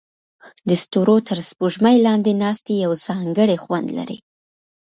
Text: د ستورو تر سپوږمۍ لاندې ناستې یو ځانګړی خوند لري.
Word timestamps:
د 0.67 0.69
ستورو 0.83 1.15
تر 1.27 1.37
سپوږمۍ 1.49 1.97
لاندې 2.07 2.31
ناستې 2.43 2.73
یو 2.85 2.91
ځانګړی 3.05 3.57
خوند 3.63 3.87
لري. 3.97 4.17